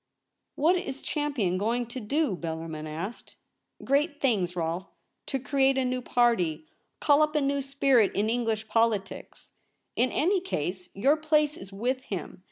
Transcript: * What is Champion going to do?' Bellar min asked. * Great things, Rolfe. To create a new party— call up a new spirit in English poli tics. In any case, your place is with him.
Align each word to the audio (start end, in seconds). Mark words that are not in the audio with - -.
* 0.31 0.43
What 0.55 0.75
is 0.77 1.03
Champion 1.03 1.59
going 1.59 1.85
to 1.85 1.99
do?' 1.99 2.35
Bellar 2.35 2.67
min 2.67 2.87
asked. 2.87 3.35
* 3.59 3.83
Great 3.85 4.19
things, 4.19 4.55
Rolfe. 4.55 4.87
To 5.27 5.37
create 5.39 5.77
a 5.77 5.85
new 5.85 6.01
party— 6.01 6.65
call 6.99 7.21
up 7.21 7.35
a 7.35 7.39
new 7.39 7.61
spirit 7.61 8.11
in 8.15 8.27
English 8.27 8.67
poli 8.67 8.97
tics. 8.97 9.51
In 9.95 10.11
any 10.11 10.39
case, 10.41 10.89
your 10.95 11.17
place 11.17 11.55
is 11.55 11.71
with 11.71 12.05
him. 12.05 12.39